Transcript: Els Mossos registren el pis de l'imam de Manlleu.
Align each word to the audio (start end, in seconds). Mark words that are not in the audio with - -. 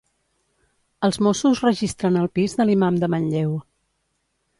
Els 1.07 1.19
Mossos 1.27 1.61
registren 1.65 2.17
el 2.21 2.31
pis 2.39 2.57
de 2.61 2.67
l'imam 2.71 2.97
de 3.05 3.11
Manlleu. 3.17 3.53